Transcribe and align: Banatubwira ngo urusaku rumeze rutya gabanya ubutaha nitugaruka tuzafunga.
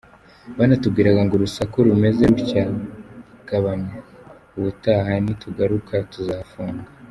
Banatubwira 0.57 1.09
ngo 1.25 1.33
urusaku 1.35 1.77
rumeze 1.87 2.21
rutya 2.31 2.63
gabanya 3.49 3.95
ubutaha 4.57 5.11
nitugaruka 5.23 5.93
tuzafunga. 6.13 6.87